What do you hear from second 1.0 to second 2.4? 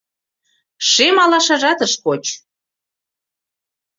алашажат ыш коч.